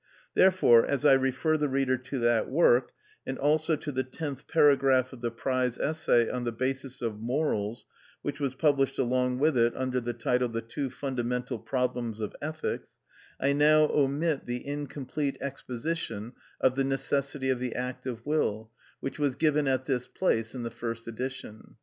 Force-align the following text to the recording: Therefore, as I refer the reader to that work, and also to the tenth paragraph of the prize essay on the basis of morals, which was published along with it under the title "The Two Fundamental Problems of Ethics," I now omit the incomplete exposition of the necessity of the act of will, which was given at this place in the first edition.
Therefore, 0.33 0.83
as 0.83 1.05
I 1.05 1.13
refer 1.13 1.57
the 1.57 1.69
reader 1.69 1.95
to 1.95 2.17
that 2.17 2.49
work, 2.49 2.89
and 3.23 3.37
also 3.37 3.75
to 3.75 3.91
the 3.91 4.01
tenth 4.01 4.47
paragraph 4.47 5.13
of 5.13 5.21
the 5.21 5.29
prize 5.29 5.77
essay 5.77 6.27
on 6.27 6.43
the 6.43 6.51
basis 6.51 7.03
of 7.03 7.19
morals, 7.19 7.85
which 8.23 8.39
was 8.39 8.55
published 8.55 8.97
along 8.97 9.37
with 9.37 9.55
it 9.55 9.75
under 9.77 10.01
the 10.01 10.13
title 10.13 10.49
"The 10.49 10.61
Two 10.63 10.89
Fundamental 10.89 11.59
Problems 11.59 12.19
of 12.19 12.35
Ethics," 12.41 12.95
I 13.39 13.53
now 13.53 13.83
omit 13.89 14.47
the 14.47 14.65
incomplete 14.65 15.37
exposition 15.39 16.33
of 16.59 16.75
the 16.75 16.83
necessity 16.83 17.51
of 17.51 17.59
the 17.59 17.75
act 17.75 18.07
of 18.07 18.25
will, 18.25 18.71
which 19.01 19.19
was 19.19 19.35
given 19.35 19.67
at 19.67 19.85
this 19.85 20.07
place 20.07 20.55
in 20.55 20.63
the 20.63 20.71
first 20.71 21.07
edition. 21.07 21.75